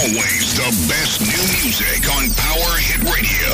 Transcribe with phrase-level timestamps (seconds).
[0.00, 3.52] Always the best new music on Power Hit Radio.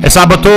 [0.00, 0.50] È sabato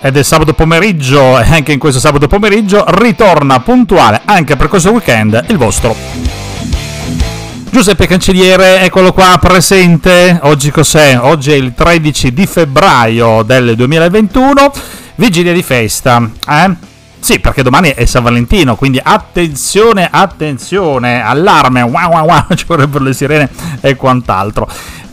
[0.00, 4.90] ed è sabato pomeriggio e anche in questo sabato pomeriggio ritorna puntuale anche per questo
[4.90, 6.37] weekend il vostro
[7.70, 10.38] Giuseppe Cancelliere, eccolo qua presente.
[10.42, 11.18] Oggi cos'è?
[11.20, 14.72] Oggi è il 13 di febbraio del 2021,
[15.16, 16.70] vigilia di festa, eh?
[17.20, 23.04] Sì, perché domani è San Valentino, quindi attenzione, attenzione, allarme, wow wow wow, ci vorrebbero
[23.04, 23.50] le sirene
[23.80, 24.68] e quant'altro.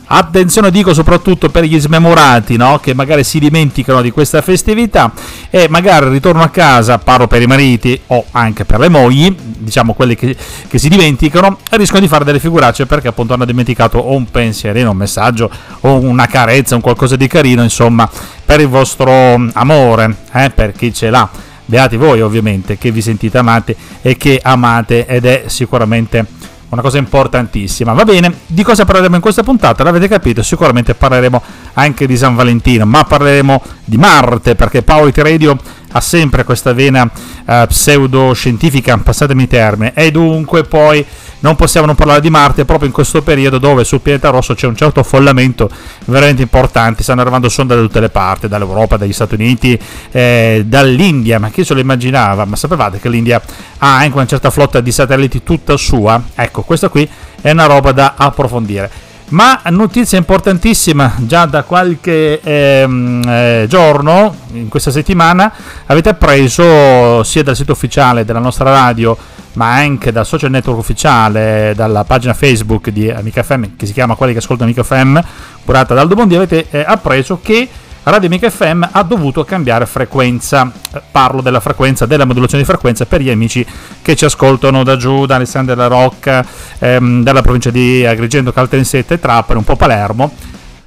[0.07, 2.77] Attenzione dico soprattutto per gli smemorati, no?
[2.79, 5.11] che magari si dimenticano di questa festività
[5.49, 9.93] e magari ritorno a casa, parlo per i mariti o anche per le mogli, diciamo
[9.93, 10.35] quelli che,
[10.67, 14.91] che si dimenticano, rischiano di fare delle figuracce perché appunto hanno dimenticato o un pensierino,
[14.91, 15.49] un messaggio
[15.81, 18.07] o una carezza, un qualcosa di carino, insomma,
[18.45, 19.11] per il vostro
[19.53, 20.51] amore, eh?
[20.51, 21.27] per chi ce l'ha.
[21.67, 26.27] Beati voi ovviamente che vi sentite amati e che amate ed è sicuramente
[26.75, 27.93] una cosa importantissima.
[27.93, 29.83] Va bene, di cosa parleremo in questa puntata?
[29.83, 31.41] L'avete capito, sicuramente parleremo
[31.73, 35.57] anche di San Valentino, ma parleremo di Marte, perché Power Radio
[35.91, 37.09] ha sempre questa vena
[37.45, 41.05] eh, pseudoscientifica, passatemi i termini, e dunque poi
[41.39, 44.67] non possiamo non parlare di Marte proprio in questo periodo dove sul pianeta rosso c'è
[44.67, 45.69] un certo affollamento
[46.05, 49.79] veramente importante, stanno arrivando sonde da tutte le parti, dall'Europa, dagli Stati Uniti,
[50.11, 52.45] eh, dall'India, ma chi se lo immaginava?
[52.45, 53.41] Ma sapevate che l'India
[53.79, 56.21] ha anche una certa flotta di satelliti tutta sua?
[56.35, 57.07] Ecco, questa qui
[57.41, 59.13] è una roba da approfondire.
[59.27, 65.51] Ma notizia importantissima, già da qualche ehm, eh, giorno, in questa settimana,
[65.87, 69.17] avete appreso sia dal sito ufficiale della nostra radio,
[69.55, 74.15] ma anche dal social network ufficiale, dalla pagina Facebook di Amica FM, che si chiama
[74.15, 75.19] Quelli che ascoltano Amica FM,
[75.65, 77.67] curata da Aldo Bondi, avete eh, appreso che
[78.07, 80.71] Radio Amica FM ha dovuto cambiare frequenza.
[81.09, 83.65] Parlo della frequenza, della modulazione di frequenza per gli amici
[84.03, 86.45] che ci ascoltano da giù, da Alessandria della Rocca,
[86.77, 90.31] ehm, dalla provincia di Agrigento, Caltanissetta e Trapani, un po' Palermo.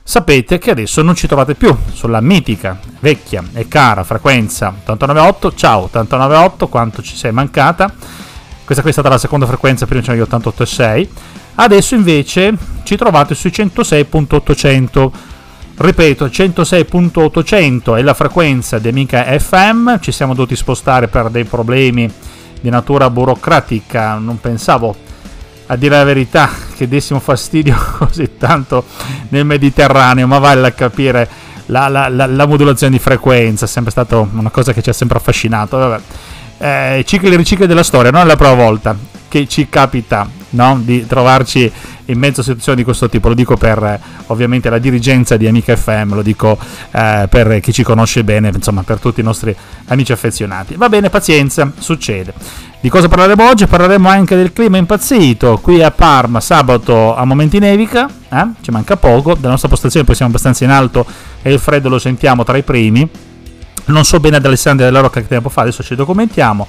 [0.00, 5.54] Sapete che adesso non ci trovate più sulla mitica, vecchia e cara frequenza 898.
[5.54, 7.92] Ciao 898, quanto ci sei mancata.
[8.68, 11.08] Questa qui è stata la seconda frequenza, prima c'erano gli 88,6.
[11.54, 15.10] Adesso invece ci trovate sui 106.800
[15.74, 22.12] ripeto 106.800 è la frequenza di Amica FM ci siamo dovuti spostare per dei problemi
[22.60, 24.16] di natura burocratica.
[24.16, 24.94] Non pensavo
[25.64, 28.84] a dire la verità che dessimo fastidio così tanto
[29.30, 31.26] nel Mediterraneo ma vale a capire
[31.66, 33.64] la, la, la, la modulazione di frequenza.
[33.64, 35.78] È sempre stata una cosa che ci ha sempre affascinato.
[35.78, 36.02] Vabbè
[36.58, 38.96] eh, cicli e ricicli della storia non è la prima volta
[39.28, 40.80] che ci capita no?
[40.82, 41.70] di trovarci
[42.06, 43.28] in mezzo a situazioni di questo tipo.
[43.28, 46.58] Lo dico per eh, ovviamente la dirigenza di Amica FM, lo dico
[46.90, 49.54] eh, per chi ci conosce bene, insomma per tutti i nostri
[49.86, 50.74] amici affezionati.
[50.76, 52.32] Va bene, pazienza, succede.
[52.80, 53.66] Di cosa parleremo oggi?
[53.66, 55.58] Parleremo anche del clima impazzito.
[55.58, 58.46] Qui a Parma sabato a momenti nevica, eh?
[58.60, 61.04] ci manca poco, dalla nostra postazione poi siamo abbastanza in alto
[61.42, 63.08] e il freddo lo sentiamo tra i primi.
[63.88, 66.66] Non so bene ad Alessandria della Rocca che tempo fa, adesso ci documentiamo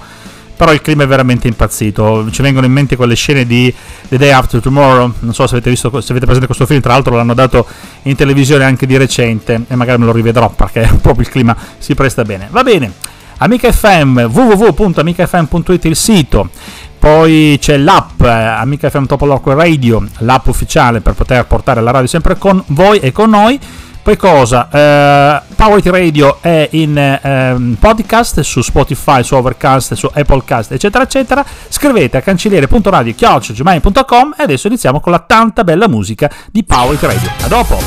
[0.60, 2.30] però il clima è veramente impazzito.
[2.30, 3.74] Ci vengono in mente quelle scene di
[4.08, 5.10] The Day After Tomorrow.
[5.20, 7.66] Non so se avete, visto, se avete presente questo film, tra l'altro l'hanno dato
[8.02, 11.94] in televisione anche di recente e magari me lo rivedrò perché proprio il clima si
[11.94, 12.48] presta bene.
[12.50, 12.92] Va bene.
[13.38, 16.50] Amica FM, www.amicafm.it il sito.
[16.98, 22.06] Poi c'è l'app eh, Amica FM Top Radio, l'app ufficiale per poter portare la radio
[22.06, 23.58] sempre con voi e con noi.
[24.02, 24.68] Poi cosa?
[24.70, 31.44] Eh, Power Radio è in eh, podcast su Spotify, su Overcast, su Applecast, eccetera, eccetera.
[31.68, 37.30] Scrivete a cancelliere.radio.com e adesso iniziamo con la tanta bella musica di Power Radio.
[37.42, 37.78] A dopo!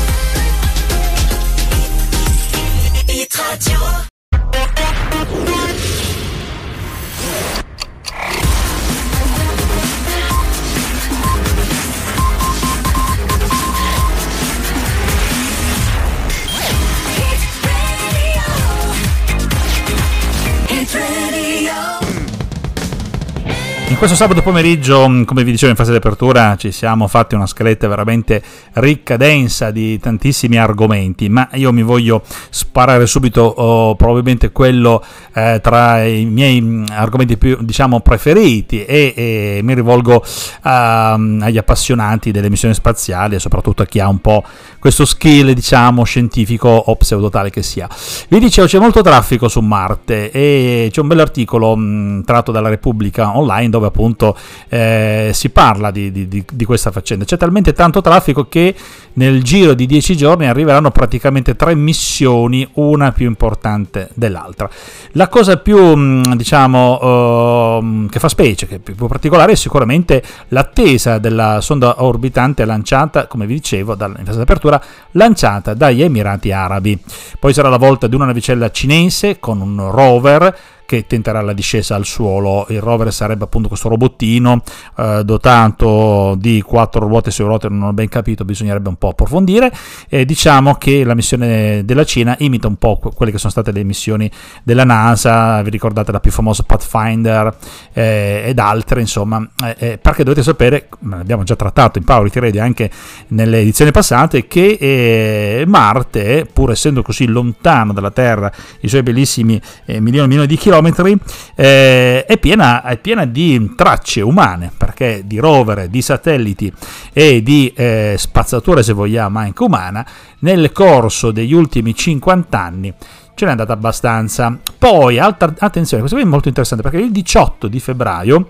[24.06, 27.46] Questo sabato pomeriggio, mm, come vi dicevo in fase di apertura, ci siamo fatti una
[27.46, 28.42] scaletta veramente
[28.74, 35.02] ricca, densa di tantissimi argomenti, ma io mi voglio sparare subito oh, probabilmente quello
[35.32, 40.22] eh, tra i miei mm, argomenti più, diciamo, preferiti e, e mi rivolgo
[40.60, 44.44] a, agli appassionati delle missioni spaziali e soprattutto a chi ha un po'
[44.84, 47.88] questo skill, diciamo, scientifico o pseudotale che sia.
[48.28, 53.34] Vi dicevo, c'è molto traffico su Marte e c'è un bell'articolo mh, tratto dalla Repubblica
[53.34, 54.36] Online dove appunto
[54.68, 57.24] eh, si parla di, di, di, questa faccenda.
[57.24, 58.74] C'è talmente tanto traffico che
[59.14, 64.68] nel giro di dieci giorni arriveranno praticamente tre missioni, una più importante dell'altra.
[65.12, 70.22] La cosa più, mm, diciamo, uh, che fa specie, che è più particolare, è sicuramente
[70.48, 76.52] l'attesa della sonda orbitante lanciata, come vi dicevo, in fase di apertura, lanciata dagli Emirati
[76.52, 76.98] Arabi.
[77.38, 80.56] Poi sarà la volta di una navicella cinese con un rover
[80.86, 82.66] che tenterà la discesa al suolo.
[82.68, 84.62] Il rover sarebbe appunto questo robottino
[84.96, 89.72] eh, dotato di quattro ruote su ruote, non ho ben capito, bisognerebbe un po' approfondire.
[90.08, 93.84] E diciamo che la missione della Cina imita un po' quelle che sono state le
[93.84, 94.30] missioni
[94.62, 97.56] della NASA, vi ricordate la più famosa Pathfinder
[97.92, 102.62] eh, ed altre, insomma, eh, eh perché dovete sapere, l'abbiamo già trattato in Power Radio
[102.62, 102.90] anche
[103.28, 109.60] nelle edizioni passate, che eh, Marte, pur essendo così lontano dalla Terra, i suoi bellissimi
[109.84, 111.16] eh, milioni e milioni di chilometri, chilometri,
[111.54, 116.72] eh, è, piena, è, piena, di tracce umane, perché di rover, di satelliti
[117.12, 120.04] e di eh, spazzatura, se vogliamo, anche umana,
[120.40, 122.94] nel corso degli ultimi 50 anni
[123.34, 124.56] ce n'è andata abbastanza.
[124.78, 128.46] Poi, altra, attenzione, questo qui è molto interessante perché il 18 di febbraio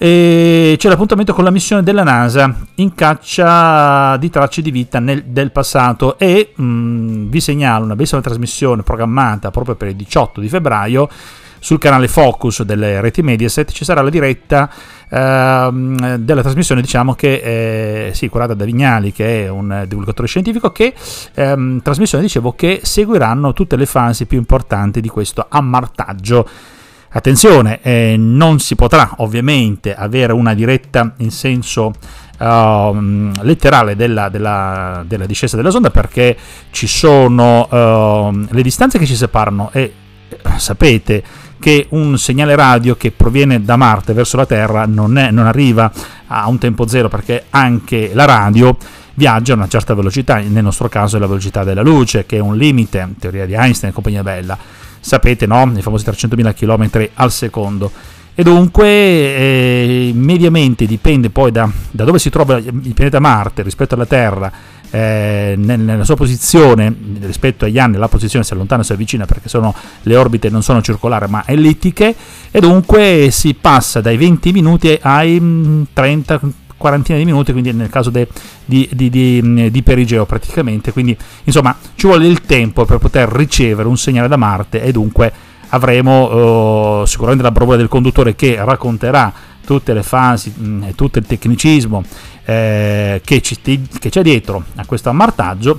[0.00, 5.24] e c'è l'appuntamento con la missione della NASA in caccia di tracce di vita nel,
[5.24, 10.40] del passato e mh, mm, vi segnalo una bellissima trasmissione programmata proprio per il 18
[10.40, 11.08] di febbraio
[11.58, 13.72] sul canale Focus delle reti Mediaset.
[13.72, 14.70] Ci sarà la diretta
[15.08, 20.70] ehm, della trasmissione diciamo che è sì, curata da Vignali che è un divulgatore scientifico
[20.70, 20.94] che
[21.34, 26.48] ehm, trasmissione dicevo che seguiranno tutte le fasi più importanti di questo ammartaggio
[27.10, 31.92] Attenzione, eh, non si potrà ovviamente avere una diretta in senso
[32.38, 36.36] uh, letterale della, della, della, discesa della sonda perché
[36.70, 39.92] ci sono uh, le distanze che ci separano e
[40.28, 41.22] eh, sapete
[41.58, 45.90] che un segnale radio che proviene da Marte verso la Terra non, è, non arriva
[46.26, 48.76] a un tempo zero perché anche la radio
[49.14, 52.40] viaggia a una certa velocità, nel nostro caso è la velocità della luce, che è
[52.40, 54.56] un limite, teoria di Einstein e compagnia bella
[55.00, 55.72] sapete, no?
[55.76, 57.90] i famosi 300.000 km al secondo.
[58.34, 63.96] E dunque eh, mediamente dipende poi da, da, dove si trova il pianeta Marte rispetto
[63.96, 64.52] alla Terra,
[64.90, 69.48] eh, nella sua posizione rispetto agli anni, la posizione si allontana o si avvicina perché
[69.48, 72.14] sono, le orbite non sono circolari ma ellittiche,
[72.50, 76.48] e dunque si passa dai 20 minuti ai 30 mm,
[76.78, 78.26] quarantina di minuti, quindi nel caso de,
[78.64, 81.14] di, di, di, di, perigeo praticamente, quindi
[81.44, 85.30] insomma ci vuole il tempo per poter ricevere un segnale da Marte e dunque
[85.70, 89.30] avremo uh, sicuramente la bravura del conduttore che racconterà
[89.66, 92.02] tutte le fasi mh, e tutto il tecnicismo
[92.46, 95.78] eh, che, ci, che c'è dietro a questo ammartaggio,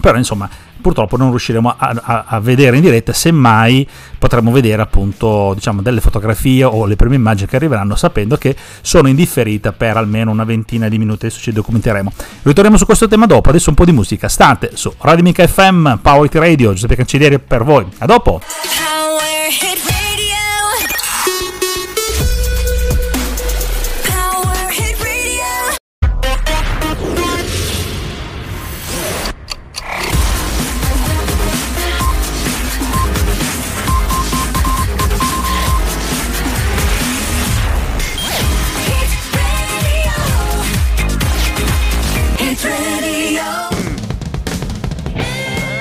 [0.00, 0.48] però insomma
[0.86, 3.84] purtroppo non riusciremo a, a, a, vedere in diretta, semmai
[4.18, 9.08] potremo vedere appunto diciamo, delle fotografie o le prime immagini che arriveranno sapendo che sono
[9.08, 12.12] indifferita per almeno una ventina di minuti, adesso ci documenteremo.
[12.42, 16.30] Ritorniamo su questo tema dopo, adesso un po' di musica, state su Radio FM, Power
[16.34, 18.40] Radio, Giuseppe Cancellieri per voi, a dopo!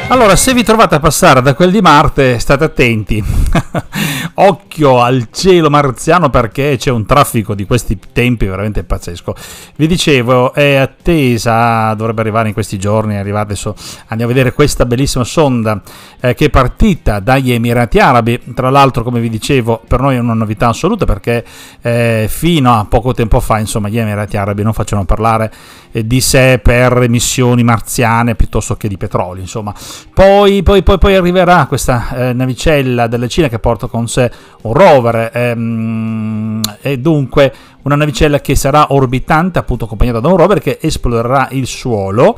[0.08, 3.24] Allora, se vi trovate a passare da quel di Marte, state attenti.
[4.38, 9.34] Occhio al cielo marziano perché c'è un traffico di questi tempi veramente pazzesco.
[9.76, 13.76] Vi dicevo, è attesa, dovrebbe arrivare in questi giorni, adesso,
[14.08, 15.82] andiamo a vedere questa bellissima sonda
[16.20, 18.54] eh, che è partita dagli Emirati Arabi.
[18.54, 21.44] Tra l'altro, come vi dicevo, per noi è una novità assoluta perché
[21.82, 25.52] eh, fino a poco tempo fa, insomma, gli Emirati Arabi non facevano parlare
[25.92, 29.74] eh, di sé per emissioni marziane piuttosto che di petrolio, insomma.
[30.14, 34.74] Poi, poi, poi, poi arriverà questa eh, navicella della Cina che porta con sé un
[34.74, 40.78] rover ehm, e dunque una navicella che sarà orbitante, appunto accompagnata da un rover che
[40.82, 42.38] esplorerà il suolo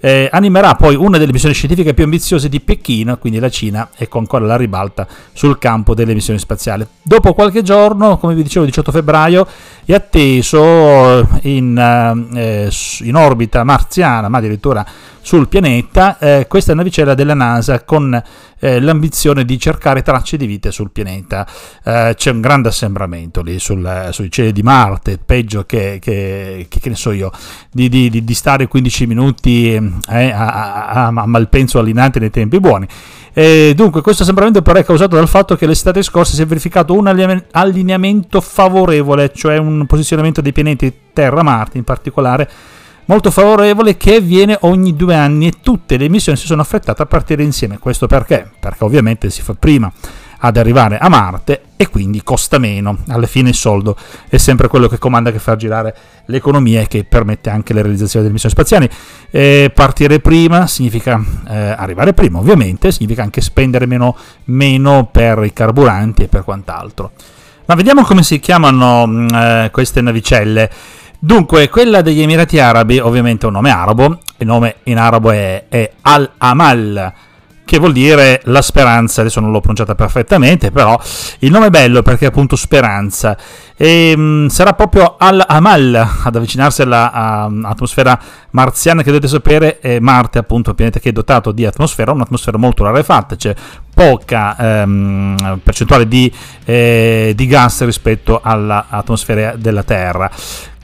[0.00, 4.08] eh, animerà poi una delle missioni scientifiche più ambiziose di Pechino, quindi la Cina è
[4.10, 6.86] ancora alla ribalta sul campo delle missioni spaziali.
[7.02, 9.46] Dopo qualche giorno, come vi dicevo, 18 febbraio,
[9.84, 14.86] è atteso in, eh, in orbita marziana, ma addirittura
[15.28, 18.18] sul pianeta eh, questa navicella della NASA con
[18.60, 21.46] eh, l'ambizione di cercare tracce di vita sul pianeta.
[21.84, 26.80] Eh, c'è un grande assembramento lì sul, sui cieli di Marte, peggio che, che, che,
[26.80, 27.30] che ne so io,
[27.70, 32.88] di, di, di stare 15 minuti eh, a, a, a malpenso allinante nei tempi buoni.
[33.34, 36.94] E dunque, questo assembramento però è causato dal fatto che l'estate scorsa si è verificato
[36.94, 37.06] un
[37.50, 42.50] allineamento favorevole, cioè un posizionamento dei pianeti Terra-Marte in particolare,
[43.08, 47.06] molto favorevole che avviene ogni due anni e tutte le missioni si sono affrettate a
[47.06, 47.78] partire insieme.
[47.78, 48.48] Questo perché?
[48.58, 49.90] Perché ovviamente si fa prima
[50.40, 52.98] ad arrivare a Marte e quindi costa meno.
[53.08, 53.96] Alla fine il soldo
[54.28, 55.96] è sempre quello che comanda, che fa girare
[56.26, 58.88] l'economia e che permette anche la realizzazione delle missioni spaziali.
[59.30, 65.52] Eh, partire prima significa eh, arrivare prima, ovviamente, significa anche spendere meno, meno, per i
[65.52, 67.12] carburanti e per quant'altro.
[67.64, 70.70] Ma vediamo come si chiamano mm, eh, queste navicelle.
[71.20, 75.64] Dunque, quella degli Emirati Arabi, ovviamente è un nome arabo, il nome in arabo è,
[75.68, 77.12] è Al-Amal,
[77.64, 80.98] che vuol dire la speranza, adesso non l'ho pronunciata perfettamente, però
[81.40, 83.36] il nome è bello perché è appunto speranza.
[83.76, 88.18] E mh, mm, sarà proprio Al-Amal ad avvicinarsi all'atmosfera
[88.50, 92.56] marziana che dovete sapere, è Marte appunto un pianeta che è dotato di atmosfera, un'atmosfera
[92.56, 93.54] molto rarefatta, c'è
[93.92, 96.32] poca ehm, percentuale di,
[96.64, 100.30] eh, di gas rispetto all'atmosfera della Terra.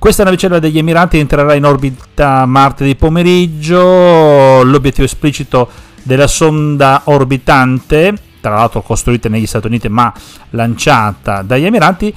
[0.05, 5.67] Questa navicella degli Emirati entrerà in orbita Marte di pomeriggio, l'obiettivo esplicito
[6.03, 10.13] della sonda orbitante, tra l'altro costruita negli Stati Uniti ma
[10.51, 12.15] lanciata dagli Emirati.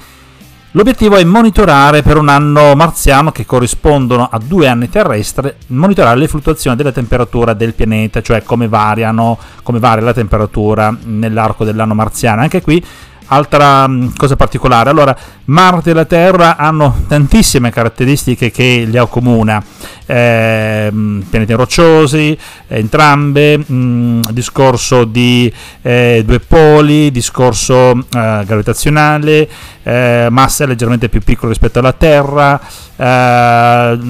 [0.72, 6.28] L'obiettivo è monitorare per un anno marziano, che corrispondono a due anni terrestri, monitorare le
[6.28, 12.42] fluttuazioni della temperatura del pianeta, cioè come, variano, come varia la temperatura nell'arco dell'anno marziano.
[12.42, 12.84] Anche qui
[13.30, 15.16] Altra mm, cosa particolare, allora
[15.46, 19.62] Marte e la Terra hanno tantissime caratteristiche che li accomuna,
[20.06, 20.90] eh,
[21.28, 22.36] pianeti rocciosi,
[22.68, 29.48] entrambe, mh, mm, discorso di eh, due poli, discorso eh, gravitazionale,
[29.82, 32.58] eh, massa leggermente più piccola rispetto alla Terra,
[32.96, 33.04] eh,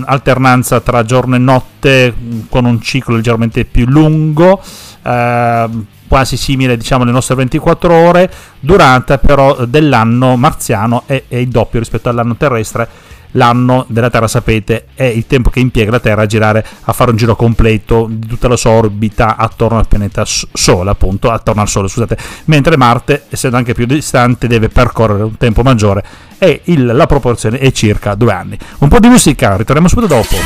[0.04, 4.62] alternanza tra giorno e notte mm, con un ciclo leggermente più lungo
[5.02, 5.68] eh,
[6.08, 11.78] quasi simile diciamo alle nostre 24 ore, durata però dell'anno marziano è, è il doppio
[11.78, 12.88] rispetto all'anno terrestre.
[13.32, 17.10] L'anno della Terra, sapete, è il tempo che impiega la Terra a girare, a fare
[17.10, 21.68] un giro completo di tutta la sua orbita attorno al pianeta Sole, appunto, attorno al
[21.68, 26.02] Sole, scusate, mentre Marte, essendo anche più distante, deve percorrere un tempo maggiore
[26.38, 28.58] e il, la proporzione è circa due anni.
[28.78, 30.36] Un po' di musica, ritorniamo subito dopo.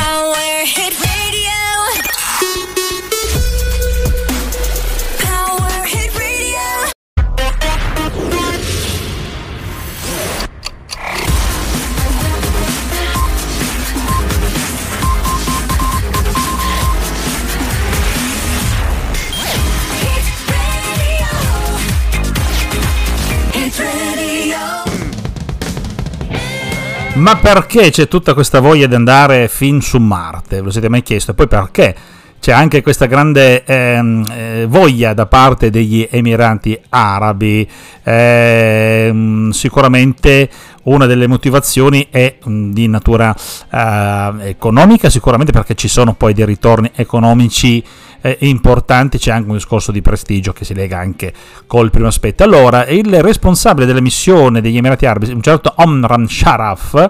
[27.15, 30.55] Ma perché c'è tutta questa voglia di andare fin su Marte?
[30.57, 31.31] Ve lo siete mai chiesto?
[31.31, 31.95] E poi perché
[32.43, 37.65] c'è anche questa grande ehm, eh, voglia da parte degli Emirati Arabi?
[38.03, 40.49] Eh, sicuramente
[40.83, 43.33] una delle motivazioni è mh, di natura
[43.71, 47.81] eh, economica, sicuramente perché ci sono poi dei ritorni economici
[48.19, 51.31] eh, importanti, c'è anche un discorso di prestigio che si lega anche
[51.65, 52.43] col primo aspetto.
[52.43, 57.09] Allora, il responsabile della missione degli Emirati Arabi, un certo Omran Sharaf,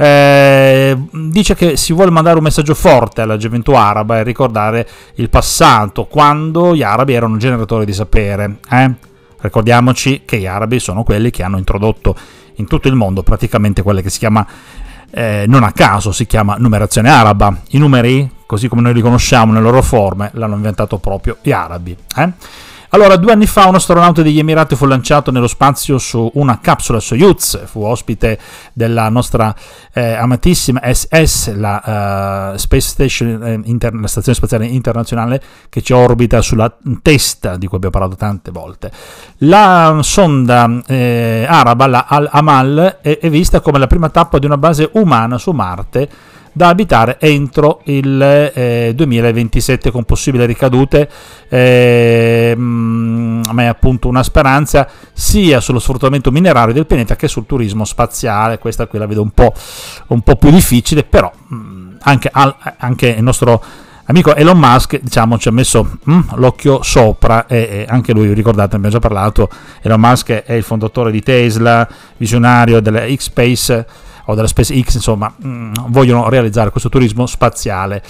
[0.00, 5.28] eh, dice che si vuole mandare un messaggio forte alla gioventù araba e ricordare il
[5.28, 8.58] passato, quando gli arabi erano generatori di sapere.
[8.70, 8.92] Eh?
[9.40, 12.16] Ricordiamoci che gli arabi sono quelli che hanno introdotto
[12.54, 14.46] in tutto il mondo praticamente quella che si chiama,
[15.10, 17.62] eh, non a caso, si chiama numerazione araba.
[17.70, 21.96] I numeri così come noi li conosciamo nelle loro forme, l'hanno inventato proprio gli arabi.
[22.16, 22.32] Eh?
[22.90, 27.00] Allora, due anni fa un astronauta degli Emirati fu lanciato nello spazio su una capsula
[27.00, 28.38] Soyuz, fu ospite
[28.72, 29.54] della nostra
[29.92, 36.40] eh, amatissima SS, la uh, Station, eh, inter- la stazione spaziale internazionale che ci orbita
[36.40, 38.90] sulla testa, di cui abbiamo parlato tante volte.
[39.38, 44.56] La sonda eh, araba, la Al-Amal, è, è vista come la prima tappa di una
[44.56, 46.08] base umana su Marte
[46.52, 48.20] da abitare entro il
[48.54, 51.08] eh, 2027 con possibili ricadute,
[51.48, 57.84] eh, ma è appunto una speranza sia sullo sfruttamento minerario del pianeta che sul turismo
[57.84, 59.52] spaziale, questa qui la vedo un po',
[60.08, 63.62] un po più difficile, però mh, anche, al, anche il nostro
[64.04, 68.76] amico Elon Musk diciamo, ci ha messo mm, l'occhio sopra e, e, anche lui, ricordate,
[68.76, 69.48] abbiamo già parlato,
[69.82, 71.86] Elon Musk è il fondatore di Tesla,
[72.16, 73.86] visionario della X-Space
[74.30, 78.02] o della SpaceX, insomma, mm, vogliono realizzare questo turismo spaziale.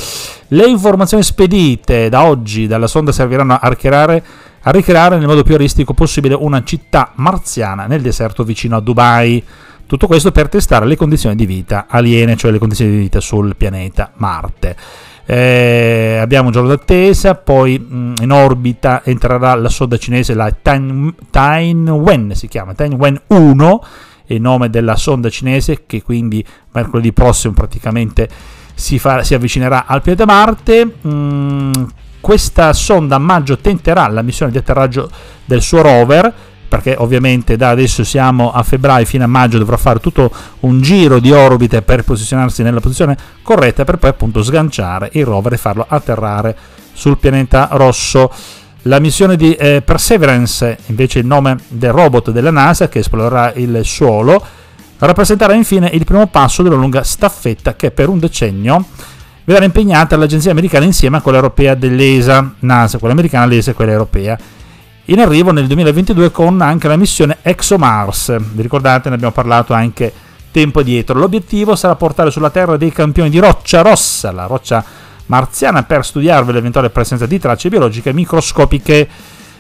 [0.49, 4.23] Le informazioni spedite da oggi dalla sonda serviranno a ricreare,
[4.63, 9.43] a ricreare nel modo più realistico possibile una città marziana nel deserto vicino a Dubai.
[9.87, 13.55] Tutto questo per testare le condizioni di vita aliene, cioè le condizioni di vita sul
[13.57, 14.77] pianeta Marte.
[15.25, 20.51] Eh, abbiamo un giorno d'attesa, poi mh, mm, in orbita entrerà la sonda cinese, la
[20.51, 23.85] Tianwen si chiama, Tianwen 1,
[24.29, 28.29] il nome della sonda cinese che quindi mercoledì prossimo praticamente
[28.75, 30.95] si, fa, si avvicinerà al pianeta Marte.
[31.07, 31.73] Mm,
[32.21, 35.11] questa sonda a maggio tenterà la missione di atterraggio
[35.45, 36.33] del suo rover
[36.69, 40.31] perché ovviamente da adesso siamo a febbraio fino a maggio dovrà fare tutto
[40.61, 45.55] un giro di orbite per posizionarsi nella posizione corretta per poi appunto sganciare il rover
[45.55, 46.57] e farlo atterrare
[46.93, 48.31] sul pianeta rosso.
[48.83, 53.81] La missione di eh, Perseverance, invece il nome del robot della NASA che esplorerà il
[53.85, 54.43] suolo,
[54.99, 58.85] rappresenterà infine il primo passo della lunga staffetta che per un decennio
[59.45, 63.93] verrà impegnata l'agenzia americana insieme a quella europea dell'ESA, NASA, quella americana, l'ESA e quella
[63.93, 64.39] europea
[65.07, 68.37] in arrivo nel 2022 con anche la missione ExoMars.
[68.53, 70.13] Vi ricordate, ne abbiamo parlato anche
[70.51, 71.19] tempo dietro.
[71.19, 74.85] L'obiettivo sarà portare sulla Terra dei campioni di roccia rossa, la roccia
[75.29, 79.09] marziana, per studiarvi l'eventuale presenza di tracce biologiche microscopiche.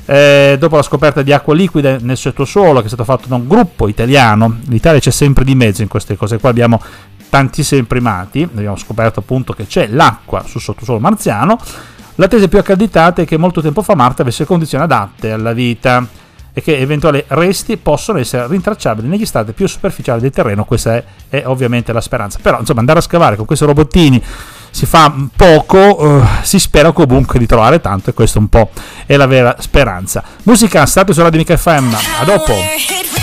[0.05, 3.47] Eh, dopo la scoperta di acqua liquida nel sottosuolo che è stato fatto da un
[3.47, 6.81] gruppo italiano, l'Italia c'è sempre di mezzo in queste cose qua, abbiamo
[7.29, 11.59] tantissimi primati, abbiamo scoperto appunto che c'è l'acqua sul sottosuolo marziano,
[12.15, 16.05] la tesi più accreditata è che molto tempo fa Marte avesse condizioni adatte alla vita
[16.53, 20.65] e che eventuali resti possono essere rintracciabili negli stati più superficiali del terreno.
[20.65, 22.41] Questa è, è ovviamente la speranza.
[22.43, 24.21] Però, insomma, andare a scavare con questi robottini
[24.79, 28.71] si fa poco, uh, si spera comunque di trovare tanto e questa un po'
[29.07, 30.23] è la vera speranza.
[30.45, 31.93] Musica, state su Radio Mica FM.
[32.21, 33.18] A dopo.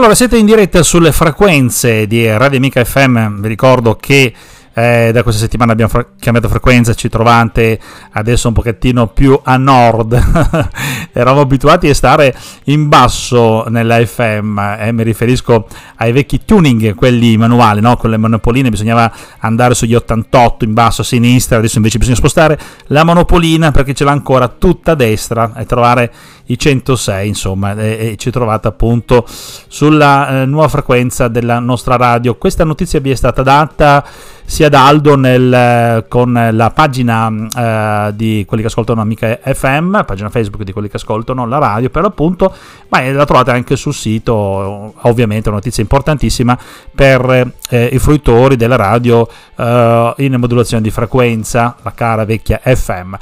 [0.00, 3.42] Allora, siete in diretta sulle frequenze di Radio Amica FM.
[3.42, 4.32] Vi ricordo che
[4.80, 7.78] eh, da questa settimana abbiamo fra- cambiato frequenza, ci trovate
[8.12, 10.14] adesso un pochettino più a nord.
[11.12, 15.66] Eravamo abituati a stare in basso nella FM, eh, mi riferisco
[15.96, 17.96] ai vecchi tuning, quelli manuali, no?
[17.96, 22.58] con le monopoline bisognava andare sugli 88 in basso a sinistra, adesso invece bisogna spostare
[22.86, 26.12] la monopolina perché ce l'ha ancora tutta a destra e trovare
[26.46, 32.36] i 106, insomma, e, e ci trovate appunto sulla eh, nuova frequenza della nostra radio.
[32.36, 34.04] Questa notizia vi è stata data
[34.50, 40.04] sia da Aldo nel, eh, con la pagina eh, di quelli che ascoltano Amica FM,
[40.04, 42.54] pagina Facebook di quelli che ascoltano la radio per l'appunto,
[42.88, 46.58] ma la trovate anche sul sito, ovviamente una notizia importantissima
[46.94, 53.14] per eh, i fruitori della radio eh, in modulazione di frequenza, la cara vecchia FM.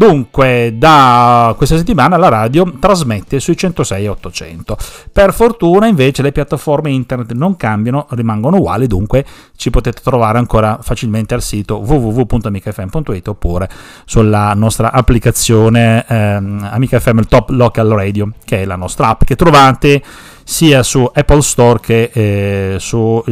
[0.00, 4.78] Dunque, da questa settimana la radio trasmette sui 106 e 800.
[5.12, 10.78] Per fortuna, invece, le piattaforme internet non cambiano, rimangono uguali, dunque ci potete trovare ancora
[10.80, 13.68] facilmente al sito www.amicafm.it oppure
[14.06, 19.24] sulla nostra applicazione ehm, Amica FM il Top Local Radio, che è la nostra app
[19.24, 20.02] che trovate
[20.44, 23.22] sia su Apple Store che eh, su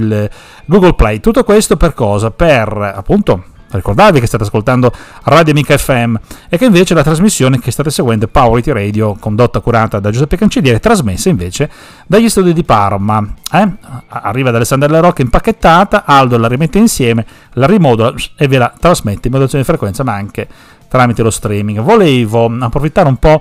[0.66, 1.20] Google Play.
[1.20, 2.30] Tutto questo per cosa?
[2.30, 4.92] Per appunto ricordarvi che state ascoltando
[5.24, 6.14] Radio Amica FM
[6.48, 10.36] e che invece la trasmissione che state seguendo è Powerity Radio, condotta curata da Giuseppe
[10.36, 11.70] Cancelliere, trasmessa invece
[12.06, 13.26] dagli studi di Parma.
[13.52, 13.68] Eh?
[14.08, 18.72] Arriva da Alessandro La Rocca impacchettata, Aldo la rimette insieme, la rimodula e ve la
[18.78, 20.48] trasmette in modulazione di frequenza, ma anche
[20.88, 21.80] tramite lo streaming.
[21.80, 23.40] Volevo approfittare un po'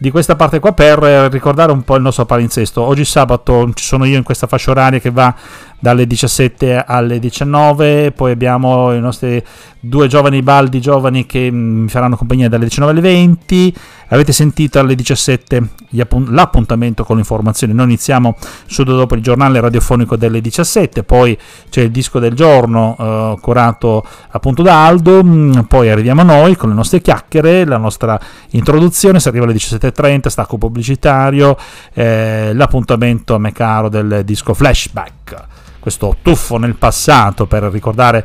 [0.00, 0.98] di questa parte qua per
[1.30, 2.80] ricordare un po' il nostro palinsesto.
[2.80, 5.34] Oggi sabato ci sono io in questa fascia oraria che va
[5.78, 9.42] dalle 17 alle 19, poi abbiamo i nostri
[9.80, 13.74] due giovani baldi giovani che mm, mi faranno compagnia dalle 19 alle 20.
[14.10, 17.74] Avete sentito alle 17 l'appuntamento con le informazioni.
[17.74, 18.36] Noi iniziamo
[18.66, 21.38] subito dopo il giornale radiofonico delle 17, poi
[21.68, 26.70] c'è il disco del giorno eh, curato appunto da Aldo, mm, poi arriviamo noi con
[26.70, 28.18] le nostre chiacchiere, la nostra
[28.50, 31.56] introduzione, si arriva alle 17.30, stacco pubblicitario,
[31.92, 38.24] eh, l'appuntamento a me caro del disco Flashback questo tuffo nel passato per ricordare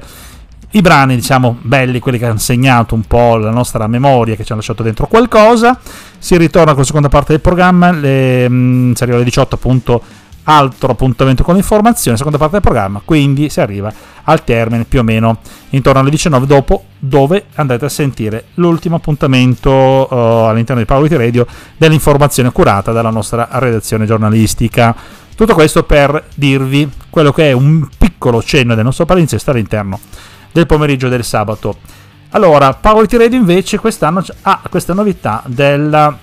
[0.72, 4.52] i brani, diciamo, belli, quelli che hanno segnato un po' la nostra memoria, che ci
[4.52, 5.80] hanno lasciato dentro qualcosa.
[6.18, 9.56] Si ritorna con la seconda parte del programma, le, mh, mm, si arriva alle 18
[9.56, 10.02] appunto,
[10.46, 15.04] altro appuntamento con l'informazione, seconda parte del programma, quindi si arriva al termine più o
[15.04, 15.38] meno
[15.70, 20.16] intorno alle 19 dopo, dove andrete a sentire l'ultimo appuntamento uh,
[20.50, 21.46] all'interno di Power Radio
[21.78, 25.22] dell'informazione curata dalla nostra redazione giornalistica.
[25.36, 30.00] Tutto questo per dirvi quello che è un piccolo cenno del nostro palinsesto all'interno
[30.52, 31.78] del pomeriggio del sabato.
[32.30, 36.18] Allora, Power Radio invece quest'anno ha questa novità della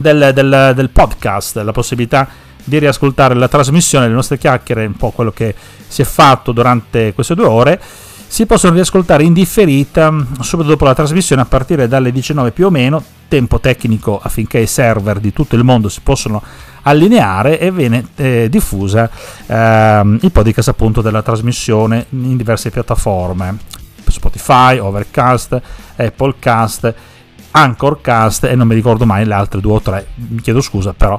[0.00, 2.26] del, del, del podcast, la possibilità
[2.64, 5.54] di riascoltare la trasmissione, le nostre chiacchiere, un po' quello che
[5.86, 7.80] si è fatto durante queste due ore,
[8.26, 12.70] si possono riascoltare in differita subito dopo la trasmissione a partire dalle 19 più o
[12.70, 16.42] meno, tempo tecnico affinché i server di tutto il mondo si possano
[16.82, 19.10] allineare e viene eh, diffusa
[19.46, 23.56] eh, il podcast appunto della trasmissione in diverse piattaforme
[24.06, 25.60] Spotify, Overcast,
[25.96, 26.94] Applecast,
[27.52, 31.18] Anchorcast e non mi ricordo mai le altre due o tre, mi chiedo scusa però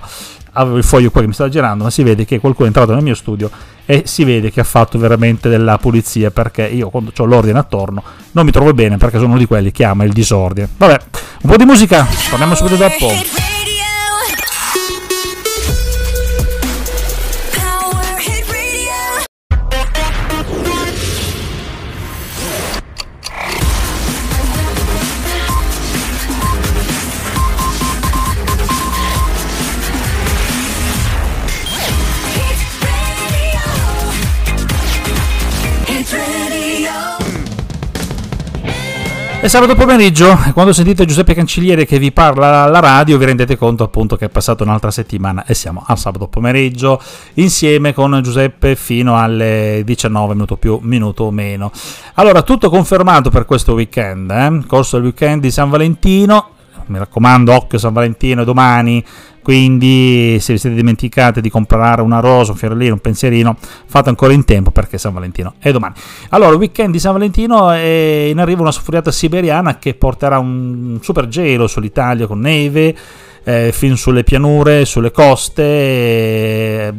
[0.53, 2.93] avevo il foglio qua che mi stava girando, ma si vede che qualcuno è entrato
[2.93, 3.49] nel mio studio
[3.85, 8.03] e si vede che ha fatto veramente della pulizia perché io quando ho l'ordine attorno
[8.31, 10.67] non mi trovo bene perché sono uno di quelli che ama il disordine.
[10.77, 10.99] Vabbè,
[11.43, 13.50] un po' di musica, torniamo subito dopo.
[39.43, 43.83] E sabato pomeriggio, quando sentite Giuseppe Cancelliere che vi parla alla radio, vi rendete conto
[43.83, 47.01] appunto che è passata un'altra settimana e siamo al sabato pomeriggio
[47.33, 51.71] insieme con Giuseppe fino alle 19 minuto più, minuto meno.
[52.13, 54.63] Allora, tutto confermato per questo weekend, eh?
[54.67, 56.49] corso del weekend di San Valentino,
[56.85, 59.03] mi raccomando, occhio San Valentino domani
[59.41, 64.33] quindi se vi siete dimenticati di comprare una rosa, un fiorellino, un pensierino, fate ancora
[64.33, 65.95] in tempo perché San Valentino è domani.
[66.29, 71.27] Allora, weekend di San Valentino è in arrivo una soffuriata siberiana che porterà un super
[71.27, 72.95] gelo sull'Italia con neve.
[73.43, 75.63] Eh, fin sulle pianure, sulle coste.
[75.63, 76.93] Eh,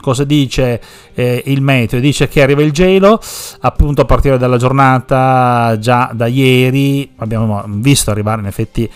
[0.00, 0.80] cosa dice
[1.14, 2.00] eh, il meteo?
[2.00, 3.20] Dice che arriva il gelo
[3.60, 7.08] appunto a partire dalla giornata già da ieri.
[7.18, 8.90] Abbiamo visto arrivare in effetti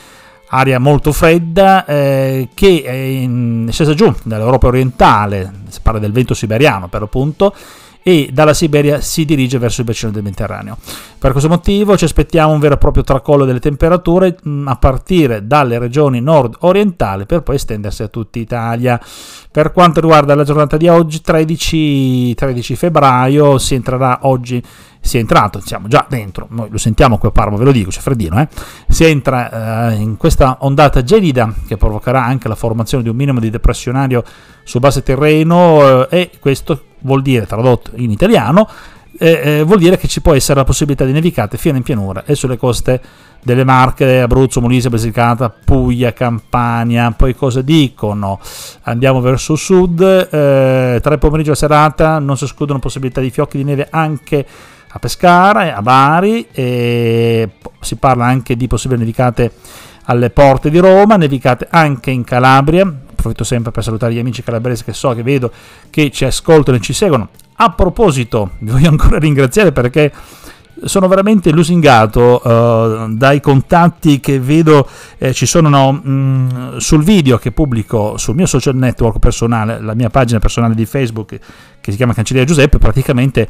[0.49, 6.13] aria molto fredda eh, che è, in, è scesa giù dall'Europa orientale, si parla del
[6.13, 7.55] vento siberiano per l'appunto,
[8.03, 10.77] e dalla Siberia si dirige verso il bacino del Mediterraneo.
[11.19, 15.47] Per questo motivo ci aspettiamo un vero e proprio tracollo delle temperature mm, a partire
[15.47, 19.01] dalle regioni nord-orientali per poi estendersi a tutta Italia.
[19.51, 24.63] Per quanto riguarda la giornata di oggi, 13, 13 febbraio, si entrerà oggi
[25.01, 27.89] si è entrato, siamo già dentro, noi lo sentiamo qui a Parma, ve lo dico,
[27.89, 28.49] c'è freddino, eh?
[28.89, 33.41] si entra eh, in questa ondata gelida che provocherà anche la formazione di un minimo
[33.41, 34.23] di depressionario
[34.65, 38.69] su base terreno eh, e questo vuol dire, tradotto in italiano,
[39.19, 42.25] eh, eh, vuol dire che ci può essere la possibilità di nevicate fino in pianura
[42.25, 43.01] e sulle coste
[43.43, 48.39] delle Marche, Abruzzo, Molise, Basilicata, Puglia, Campania, poi cosa dicono?
[48.83, 53.31] Andiamo verso sud, eh, tra il pomeriggio e la serata non si escludono possibilità di
[53.31, 54.47] fiocchi di neve anche
[54.91, 59.53] a Pescara, a Bari, e si parla anche di possibili nevicate
[60.05, 63.07] alle porte di Roma, nevicate anche in Calabria.
[63.19, 65.51] Approfitto sempre per salutare gli amici calabresi che so che vedo
[65.91, 67.31] che ci ascoltano e ci seguono.
[67.57, 70.13] A proposito, vi voglio ancora ringraziare perché
[70.85, 77.03] sono veramente lusingato uh, dai contatti che vedo eh, ci sono no, mh, mm, sul
[77.03, 81.37] video che pubblico sul mio social network personale, la mia pagina personale di Facebook
[81.81, 83.49] che si chiama Cancelliera Giuseppe, praticamente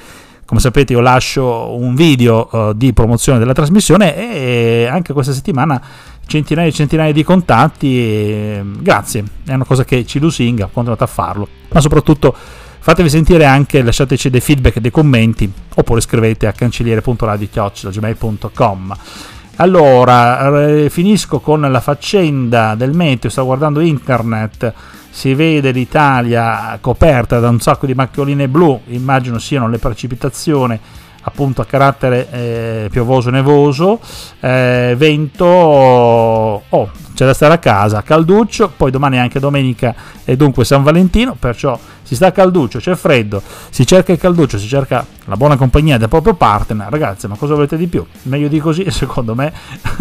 [0.49, 5.79] come sapete io lascio un video uh, di promozione della trasmissione e anche questa settimana
[6.27, 11.07] centinaia e centinaia di contatti e grazie, è una cosa che ci lusinga andate a
[11.07, 12.35] farlo, ma soprattutto
[12.79, 18.97] fatevi sentire anche, lasciateci dei feedback, dei commenti oppure scrivete a cancelliere.radio.gmail.com
[19.57, 24.73] allora, finisco con la faccenda del meteo, sto guardando internet,
[25.19, 30.79] si vede l'Italia coperta da un sacco di macchioline blu, immagino siano le precipitazioni
[31.23, 33.99] appunto a carattere eh, piovoso-nevoso,
[34.39, 39.93] eh, vento, oh, c'è da stare a casa, calduccio, poi domani è anche domenica
[40.25, 44.57] e dunque San Valentino, perciò si sta a calduccio, c'è freddo, si cerca il calduccio,
[44.57, 48.07] si cerca la buona compagnia del proprio partner, ragazzi, ma cosa volete di più?
[48.23, 49.53] Meglio di così, secondo me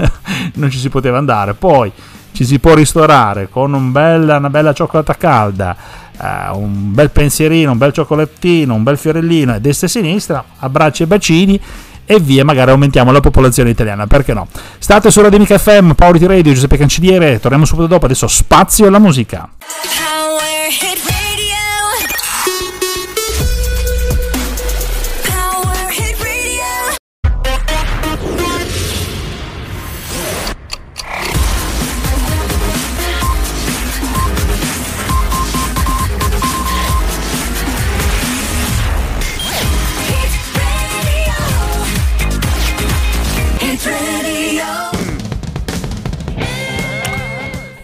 [0.53, 1.56] non ci si poteva andare.
[1.56, 1.91] Poi
[2.38, 5.76] ci si può ristorare con un bel, una bella cioccolata calda,
[6.19, 11.02] uh, un bel pensierino, un bel cioccolatino, un bel fiorellino a destra e sinistra, abbracci
[11.02, 11.60] e bacini
[12.06, 14.47] e via, magari aumentiamo la popolazione italiana, perché no?
[14.78, 19.00] State su Radio Mica FM, Power Radio, Giuseppe Cancelliere, torniamo subito dopo, adesso spazio alla
[19.00, 19.50] musica.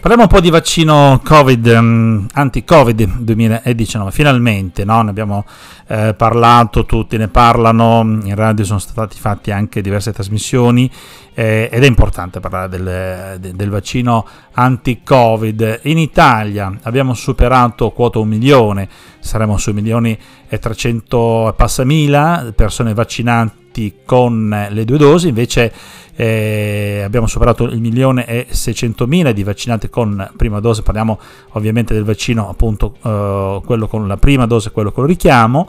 [0.04, 5.00] Parliamo un po' di vaccino Covid, um, anti-Covid 2019, finalmente, no?
[5.00, 5.46] ne abbiamo
[5.86, 10.90] eh, parlato, tutti ne parlano, in radio sono stati fatti anche diverse trasmissioni
[11.32, 15.80] eh, ed è importante parlare del, del, del vaccino anti-Covid.
[15.84, 18.86] In Italia abbiamo superato quota un milione,
[19.20, 23.62] saremo sui milioni e 300 e passa mila persone vaccinate
[24.04, 25.72] con le due dosi, invece
[26.16, 31.18] eh, abbiamo superato il milione e 600 mila di vaccinati con prima dose, parliamo
[31.52, 35.68] ovviamente del vaccino appunto eh, quello con la prima dose, quello con il richiamo.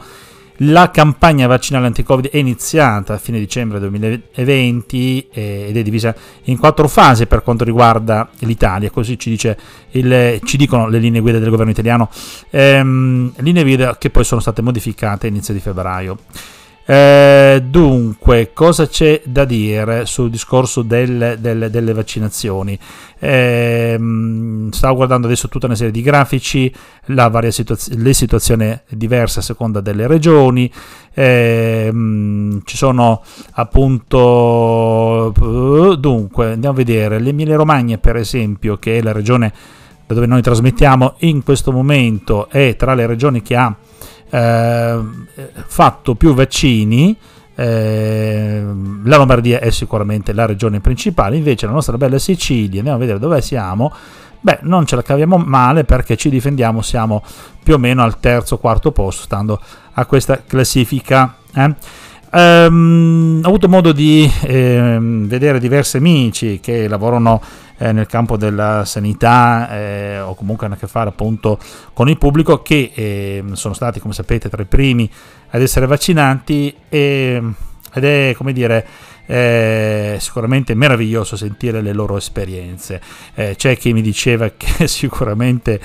[0.60, 6.58] La campagna vaccinale anti-Covid è iniziata a fine dicembre 2020 eh, ed è divisa in
[6.58, 9.58] quattro fasi per quanto riguarda l'Italia, così ci, dice
[9.91, 12.10] il, ci dicono le linee guida del governo italiano,
[12.52, 16.18] ehm, linee guida che poi sono state modificate a inizio di febbraio.
[16.88, 22.78] Eh, dunque, cosa c'è da dire sul discorso del, del, delle vaccinazioni?
[23.17, 23.98] Eh,
[24.69, 26.71] stavo guardando adesso tutta una serie di grafici,
[27.50, 30.71] situaz- le situazioni diverse a seconda delle regioni.
[31.12, 31.91] Eh,
[32.63, 35.34] ci sono appunto
[35.98, 39.54] dunque andiamo a vedere l'Emilia Romagna per esempio che è la regione
[40.06, 43.74] da dove noi trasmettiamo in questo momento è tra le regioni che ha
[44.36, 45.00] eh,
[45.67, 47.15] fatto più vaccini.
[47.56, 48.63] Eh,
[49.04, 53.19] la Lombardia è sicuramente la regione principale, invece la nostra bella Sicilia, andiamo a vedere
[53.19, 53.93] dove siamo.
[54.41, 57.24] Beh, non ce la caviamo male perché ci difendiamo, siamo
[57.63, 59.60] più o meno al terzo quarto posto, stando
[59.93, 61.38] a questa classifica.
[61.54, 61.76] Eh.
[62.36, 67.41] Um, ho avuto modo di eh, vedere diversi amici che lavorano
[67.78, 71.58] eh, nel campo della sanità eh, o comunque hanno a che fare appunto
[71.93, 75.10] con il pubblico che eh, sono stati come sapete tra i primi
[75.52, 77.41] ad essere vaccinati e,
[77.93, 78.86] ed è come dire
[79.28, 83.00] eh, sicuramente meraviglioso sentire le loro esperienze.
[83.34, 85.80] Eh, c'è chi mi diceva che sicuramente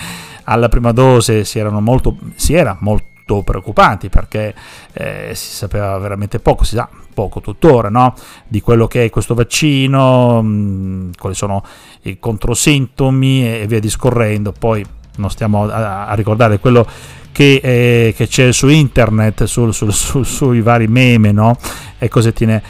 [0.45, 3.07] alla prima dose si, molto, si era molto
[3.43, 4.55] preoccupati perché
[4.93, 8.15] eh, si sapeva veramente poco, si sa poco tuttora no?
[8.47, 11.65] di quello che è questo vaccino, mh, quali sono
[12.03, 14.53] i controsintomi e, via discorrendo.
[14.53, 14.85] Poi
[15.17, 16.87] non stiamo a, a ricordare quello
[17.33, 21.57] che, eh, che, c'è su internet, su, su, su, sui vari meme no?
[21.99, 22.63] e cosettine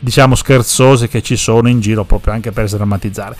[0.00, 3.36] diciamo scherzose che ci sono in giro proprio anche per sdrammatizzare.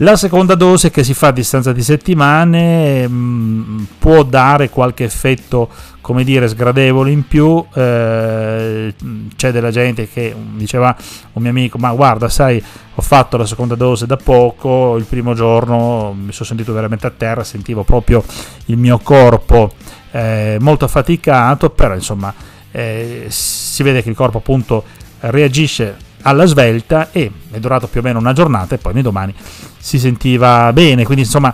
[0.00, 5.70] La seconda dose che si fa a distanza di settimane mh, può dare qualche effetto,
[6.06, 7.66] come dire, sgradevole in più.
[7.74, 8.94] Eh,
[9.34, 10.96] c'è della gente che diceva
[11.32, 12.62] un mio amico, ma guarda, sai,
[12.94, 17.10] ho fatto la seconda dose da poco, il primo giorno mi sono sentito veramente a
[17.10, 18.22] terra, sentivo proprio
[18.66, 19.72] il mio corpo
[20.12, 22.32] eh, molto affaticato, però insomma
[22.70, 24.84] eh, si vede che il corpo appunto
[25.18, 29.34] reagisce alla svelta e è durato più o meno una giornata e poi nei domani
[29.76, 31.52] si sentiva bene, quindi insomma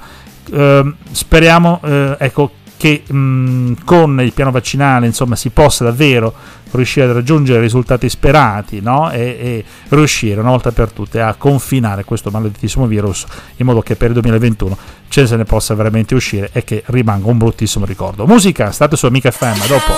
[0.53, 2.51] eh, speriamo eh, ecco,
[2.83, 6.35] che mh, con il piano vaccinale insomma, si possa davvero
[6.73, 9.09] riuscire a raggiungere i risultati sperati no?
[9.13, 13.25] e, e, riuscire una volta per tutte a confinare questo maledettissimo virus
[13.57, 14.77] in modo che per il 2021
[15.09, 18.27] ce ne possa veramente uscire e che rimanga un bruttissimo ricordo.
[18.27, 19.93] Musica, state su Amica FM, dopo.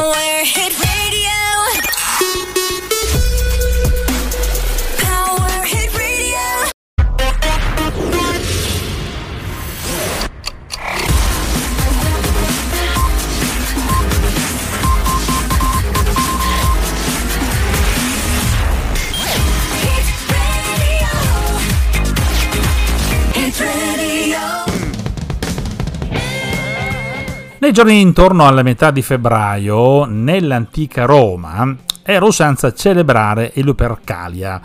[27.65, 34.61] Nei giorni intorno alla metà di febbraio, nell'antica Roma, era usanza celebrare il Lupercalia,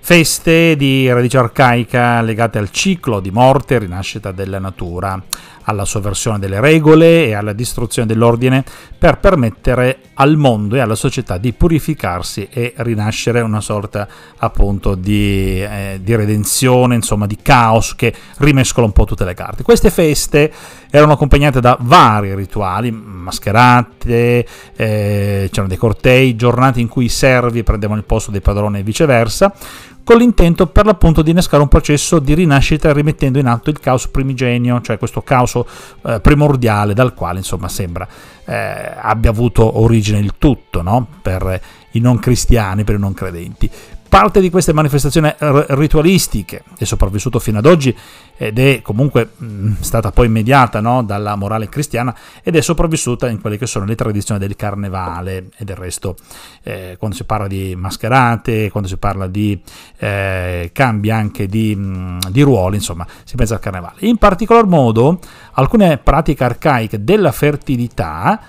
[0.00, 5.22] feste di radice arcaica legate al ciclo di morte e rinascita della natura
[5.70, 8.64] alla sovversione delle regole e alla distruzione dell'ordine
[8.98, 14.06] per permettere al mondo e alla società di purificarsi e rinascere una sorta
[14.36, 19.62] appunto di, eh, di redenzione, insomma di caos che rimescola un po' tutte le carte.
[19.62, 20.52] Queste feste
[20.90, 27.62] erano accompagnate da vari rituali, mascherate, eh, c'erano dei cortei, giornate in cui i servi
[27.62, 29.54] prendevano il posto dei padroni e viceversa,
[30.04, 34.08] con l'intento per l'appunto di innescare un processo di rinascita rimettendo in atto il caos
[34.08, 35.58] primigenio, cioè questo caos
[36.02, 38.06] eh, primordiale dal quale insomma sembra
[38.44, 41.06] eh, abbia avuto origine il tutto no?
[41.22, 41.60] per
[41.92, 43.70] i non cristiani, per i non credenti.
[44.10, 47.96] Parte di queste manifestazioni ritualistiche è sopravvissuto fino ad oggi
[48.36, 53.40] ed è comunque mh, stata poi mediata no, dalla morale cristiana ed è sopravvissuta in
[53.40, 56.16] quelle che sono le tradizioni del carnevale e del resto
[56.64, 59.62] eh, quando si parla di mascherate, quando si parla di
[59.98, 63.98] eh, cambi anche di, mh, di ruoli, insomma si pensa al carnevale.
[64.00, 65.20] In particolar modo
[65.52, 68.40] alcune pratiche arcaiche della fertilità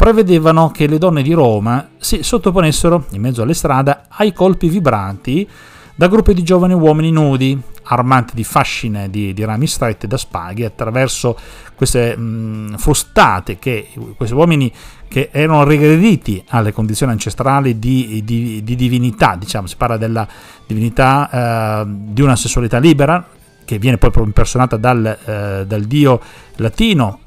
[0.00, 5.46] prevedevano che le donne di Roma si sottoponessero in mezzo alle strade ai colpi vibranti
[5.94, 10.64] da gruppi di giovani uomini nudi, armati di fascine di, di rami stretti da spaghe,
[10.64, 11.38] attraverso
[11.74, 14.72] queste mh, frustate che questi uomini
[15.06, 20.26] che erano regrediti alle condizioni ancestrali di, di, di divinità, diciamo, si parla della
[20.66, 23.22] divinità eh, di una sessualità libera,
[23.66, 26.22] che viene poi impersonata dal, eh, dal dio
[26.56, 27.18] latino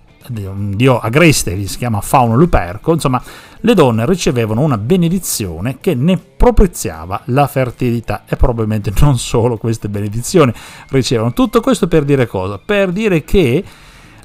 [0.45, 3.21] un dio agreste che si chiama Fauno Luperco, insomma,
[3.62, 9.89] le donne ricevevano una benedizione che ne propiziava la fertilità e probabilmente non solo queste
[9.89, 10.53] benedizioni
[10.89, 11.33] ricevono.
[11.33, 12.59] Tutto questo per dire cosa?
[12.63, 13.63] Per dire che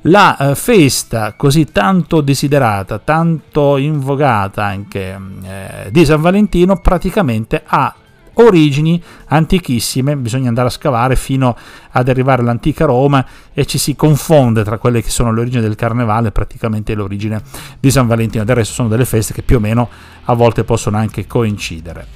[0.03, 7.95] la eh, festa così tanto desiderata, tanto invocata anche eh, di San Valentino praticamente ha
[8.41, 11.57] origini antichissime, bisogna andare a scavare fino
[11.91, 15.75] ad arrivare all'antica Roma e ci si confonde tra quelle che sono le origini del
[15.75, 17.41] carnevale e praticamente l'origine
[17.81, 18.45] di San Valentino.
[18.45, 19.89] Del resto sono delle feste che più o meno
[20.25, 22.07] a volte possono anche coincidere.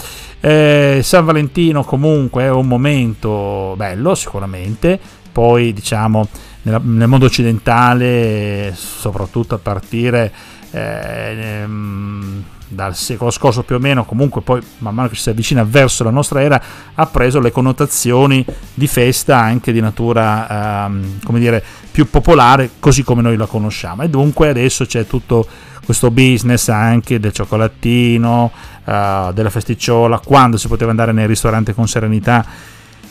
[0.41, 4.99] Eh, San Valentino comunque è un momento bello sicuramente,
[5.31, 6.29] poi diciamo
[6.63, 10.33] nel, mondo occidentale, soprattutto a partire
[10.71, 15.65] eh, ehm, dal secolo scorso più o meno, comunque poi man mano che si avvicina
[15.65, 16.61] verso la nostra era,
[16.95, 23.03] ha preso le connotazioni di festa anche di natura, ehm, come dire, più popolare, così
[23.03, 24.03] come noi la conosciamo.
[24.03, 25.47] E dunque adesso c'è tutto
[25.85, 28.51] questo business anche del cioccolatino,
[28.85, 32.47] eh, della festicciola, quando si poteva andare nei ristoranti con serenità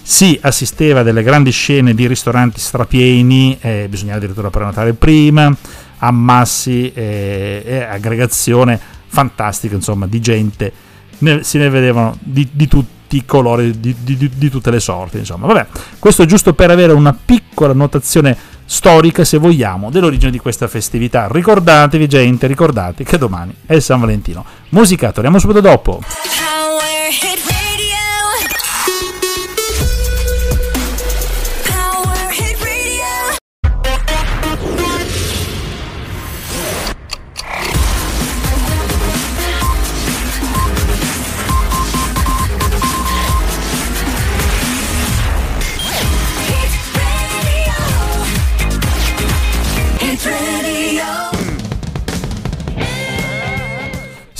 [0.03, 5.55] si assisteva a delle grandi scene di ristoranti strapieni, eh, bisognava addirittura prenotare prima,
[5.99, 8.79] ammassi e, e aggregazione
[9.11, 10.71] fantastica, insomma, di gente,
[11.19, 15.17] ne, se ne vedevano di, di tutti i colori, di, di, di, tutte le sorti,
[15.17, 15.47] insomma.
[15.47, 15.67] Vabbè,
[15.99, 21.27] questo giusto per avere una piccola notazione storica, se vogliamo, dell'origine di questa festività.
[21.29, 24.45] Ricordatevi, gente, ricordate che domani è San Valentino.
[24.69, 25.99] Musica, torniamo subito dopo.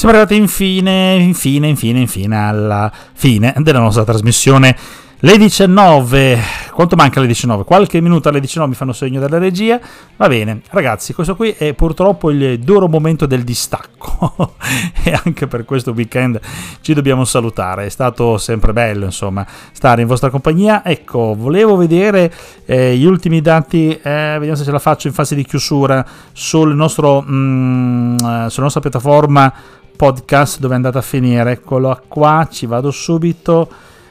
[0.02, 4.76] Siamo arrivati infine, infine, infine, infine alla fine della nostra trasmissione.
[5.20, 6.40] Le 19,
[6.72, 7.64] quanto manca alle 19?
[7.66, 9.80] Qualche minuto alle 19 mi fanno segno della regia.
[10.18, 14.56] Va bene, ragazzi, questo qui è purtroppo il duro momento del distacco
[15.06, 16.40] e anche per questo weekend
[16.82, 17.86] ci dobbiamo salutare.
[17.86, 20.84] È stato sempre bello, insomma, stare in vostra compagnia.
[20.84, 22.34] Ecco, volevo vedere
[22.66, 26.74] eh, gli ultimi dati, eh, vediamo se ce la faccio in fase di chiusura sul
[26.74, 29.54] nostro, mm, sulla nostra piattaforma
[30.02, 31.52] podcast dove è andata a finire.
[31.52, 33.70] Eccolo qua, ci vado subito.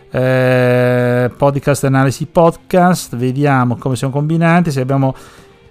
[0.09, 5.12] Eh, podcast analisi podcast, vediamo come siamo combinati, se abbiamo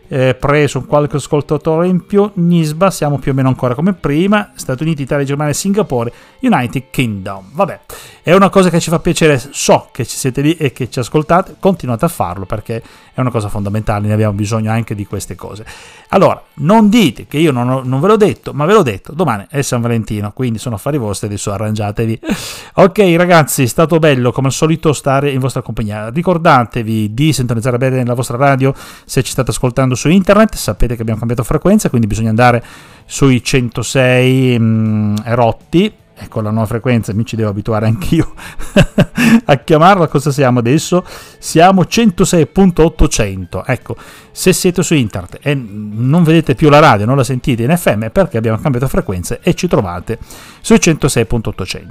[0.10, 4.84] eh, preso qualche ascoltatore in più, Nisba siamo più o meno ancora come prima, Stati
[4.84, 7.45] Uniti, Italia, Germania, Singapore, United Kingdom.
[7.54, 7.80] Vabbè,
[8.24, 11.00] è una cosa che ci fa piacere, so che ci siete lì e che ci
[11.00, 12.82] ascoltate, continuate a farlo perché
[13.13, 15.65] è una cosa fondamentale, ne abbiamo bisogno anche di queste cose.
[16.10, 19.13] Allora, non dite che io non, ho, non ve l'ho detto, ma ve l'ho detto,
[19.13, 22.19] domani è San Valentino, quindi sono affari vostri, adesso arrangiatevi.
[22.76, 26.10] ok ragazzi, è stato bello come al solito stare in vostra compagnia.
[26.10, 28.74] Ricordatevi di sintonizzare bene nella vostra radio
[29.06, 32.63] se ci state ascoltando su internet, sapete che abbiamo cambiato frequenza, quindi bisogna andare
[33.05, 38.34] sui 106 mh, erotti ecco la nuova frequenza, mi ci devo abituare anch'io
[39.45, 41.03] a chiamarla, cosa siamo adesso?
[41.38, 43.95] Siamo 106.800, ecco,
[44.32, 48.05] se siete su internet e non vedete più la radio, non la sentite in FM
[48.05, 50.19] è perché abbiamo cambiato frequenze e ci trovate
[50.60, 51.88] sui 106.800.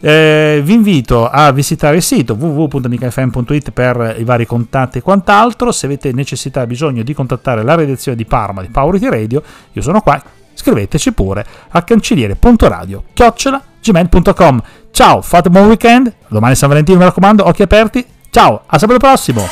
[0.00, 5.86] Eh, vi invito a visitare il sito www.nicafm.it per i vari contatti e quant'altro, se
[5.86, 9.42] avete necessità e bisogno di contattare la redazione di Parma di Powerity Radio,
[9.72, 16.12] io sono qua scriveteci pure a cancelliere.radio chiocciola gmail.com ciao fate buon weekend.
[16.28, 18.06] Domani San Valentino mi raccomando occhi aperti.
[18.30, 19.48] Ciao a sabato prossimo